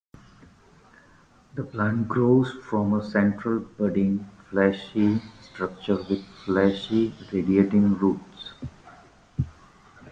The 1.53 1.63
plant 1.63 2.07
grows 2.07 2.51
from 2.53 2.95
a 2.95 3.07
central, 3.07 3.59
budding, 3.59 4.27
fleshy 4.49 5.21
structure 5.43 5.97
with 5.97 6.25
fleshy, 6.43 7.13
radiating 7.31 7.99
roots. 7.99 8.53